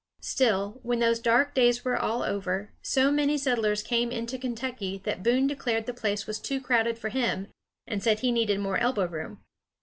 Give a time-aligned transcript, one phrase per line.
[0.23, 5.21] Still, when those dark days were all over, so many settlers came into Kentucky that
[5.21, 7.49] Boone declared the place was too crowded for him,
[7.85, 9.43] and said he needed more elbow room.